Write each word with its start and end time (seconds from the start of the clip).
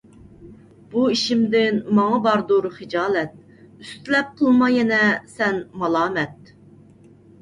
بۇ 0.93 1.03
ئىشىمدىن 1.15 1.77
ماڭا 1.99 2.21
باردۇر 2.23 2.67
خىجالەت، 2.79 3.37
ئۈستىلەپ 3.85 4.33
قىلما 4.41 4.71
يەنە 4.77 5.03
سەن 5.39 5.61
مالامەت. 5.83 6.51